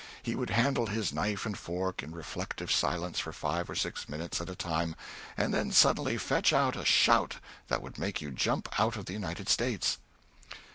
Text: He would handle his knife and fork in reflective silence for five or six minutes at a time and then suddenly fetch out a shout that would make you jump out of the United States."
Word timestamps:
He 0.23 0.33
would 0.33 0.49
handle 0.49 0.87
his 0.87 1.13
knife 1.13 1.45
and 1.45 1.55
fork 1.55 2.01
in 2.01 2.11
reflective 2.11 2.71
silence 2.71 3.19
for 3.19 3.31
five 3.31 3.69
or 3.69 3.75
six 3.75 4.09
minutes 4.09 4.41
at 4.41 4.49
a 4.49 4.55
time 4.55 4.95
and 5.37 5.53
then 5.53 5.71
suddenly 5.71 6.17
fetch 6.17 6.51
out 6.51 6.75
a 6.75 6.83
shout 6.83 7.35
that 7.67 7.83
would 7.83 7.99
make 7.99 8.19
you 8.19 8.31
jump 8.31 8.67
out 8.79 8.95
of 8.95 9.05
the 9.05 9.13
United 9.13 9.47
States." 9.47 9.99